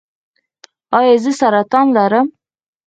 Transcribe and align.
ایا 0.97 1.15
زه 1.23 1.31
سرطان 1.39 1.87
لرم؟ 1.95 2.27